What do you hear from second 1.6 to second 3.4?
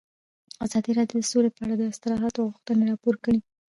اړه د اصلاحاتو غوښتنې راپور کړې.